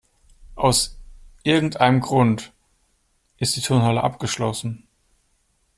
Aus 0.55 0.97
irgendeinem 1.43 1.99
Grund 1.99 2.53
ist 3.37 3.55
die 3.55 3.61
Turnhalle 3.61 4.01
abgeschlossen. 4.03 4.87